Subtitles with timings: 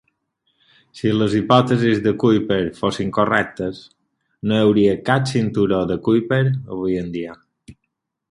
[0.99, 3.83] Si les hipòtesis de Kuiper fossin correctes,
[4.51, 6.43] no hi hauria cap cinturó de Kuiper
[6.77, 7.37] avui en dia.